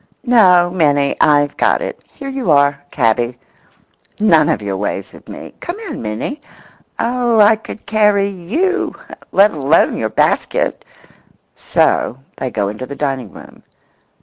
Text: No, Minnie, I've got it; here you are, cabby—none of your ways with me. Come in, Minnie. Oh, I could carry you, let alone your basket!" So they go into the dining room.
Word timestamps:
No, 0.25 0.71
Minnie, 0.71 1.15
I've 1.21 1.55
got 1.57 1.79
it; 1.79 2.01
here 2.11 2.27
you 2.27 2.49
are, 2.49 2.81
cabby—none 2.89 4.49
of 4.49 4.59
your 4.59 4.75
ways 4.75 5.13
with 5.13 5.29
me. 5.29 5.53
Come 5.59 5.77
in, 5.81 6.01
Minnie. 6.01 6.41
Oh, 6.97 7.39
I 7.39 7.55
could 7.55 7.85
carry 7.85 8.27
you, 8.27 8.95
let 9.31 9.51
alone 9.51 9.97
your 9.97 10.09
basket!" 10.09 10.83
So 11.55 12.17
they 12.37 12.49
go 12.49 12.67
into 12.67 12.87
the 12.87 12.95
dining 12.95 13.31
room. 13.31 13.61